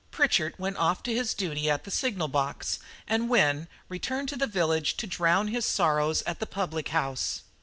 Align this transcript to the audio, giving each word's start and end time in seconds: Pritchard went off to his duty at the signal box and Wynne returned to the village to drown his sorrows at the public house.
Pritchard 0.09 0.55
went 0.57 0.77
off 0.77 1.03
to 1.03 1.13
his 1.13 1.35
duty 1.35 1.69
at 1.69 1.83
the 1.83 1.91
signal 1.91 2.27
box 2.27 2.79
and 3.07 3.29
Wynne 3.29 3.67
returned 3.87 4.29
to 4.29 4.35
the 4.35 4.47
village 4.47 4.97
to 4.97 5.05
drown 5.05 5.49
his 5.49 5.63
sorrows 5.63 6.23
at 6.23 6.39
the 6.39 6.47
public 6.47 6.87
house. 6.89 7.43